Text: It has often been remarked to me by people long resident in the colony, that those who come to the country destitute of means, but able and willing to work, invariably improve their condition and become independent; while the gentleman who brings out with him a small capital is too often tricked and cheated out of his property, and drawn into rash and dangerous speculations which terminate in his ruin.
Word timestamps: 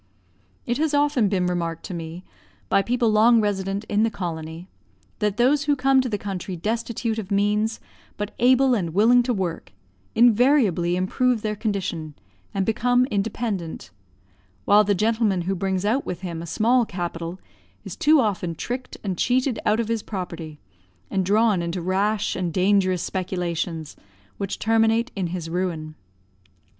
It 0.65 0.79
has 0.79 0.95
often 0.95 1.29
been 1.29 1.45
remarked 1.45 1.83
to 1.83 1.93
me 1.93 2.23
by 2.69 2.81
people 2.81 3.11
long 3.11 3.39
resident 3.39 3.83
in 3.83 4.01
the 4.01 4.09
colony, 4.09 4.67
that 5.19 5.37
those 5.37 5.65
who 5.65 5.75
come 5.75 6.01
to 6.01 6.09
the 6.09 6.17
country 6.17 6.55
destitute 6.55 7.19
of 7.19 7.29
means, 7.29 7.79
but 8.17 8.33
able 8.39 8.73
and 8.73 8.95
willing 8.95 9.21
to 9.21 9.31
work, 9.31 9.73
invariably 10.15 10.95
improve 10.95 11.43
their 11.43 11.55
condition 11.55 12.15
and 12.51 12.65
become 12.65 13.05
independent; 13.11 13.91
while 14.65 14.83
the 14.83 14.95
gentleman 14.95 15.41
who 15.43 15.53
brings 15.53 15.85
out 15.85 16.03
with 16.03 16.21
him 16.21 16.41
a 16.41 16.47
small 16.47 16.83
capital 16.83 17.39
is 17.85 17.95
too 17.95 18.19
often 18.19 18.55
tricked 18.55 18.97
and 19.03 19.19
cheated 19.19 19.59
out 19.67 19.79
of 19.79 19.87
his 19.87 20.01
property, 20.01 20.59
and 21.11 21.23
drawn 21.27 21.61
into 21.61 21.79
rash 21.79 22.35
and 22.35 22.51
dangerous 22.53 23.03
speculations 23.03 23.95
which 24.39 24.57
terminate 24.57 25.11
in 25.15 25.27
his 25.27 25.47
ruin. 25.47 25.93